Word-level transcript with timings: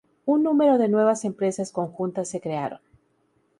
Un 0.25 0.41
número 0.41 0.79
de 0.79 0.87
nuevas 0.89 1.25
empresas 1.25 1.71
conjuntas 1.71 2.27
se 2.29 2.41
crearon. 2.41 2.79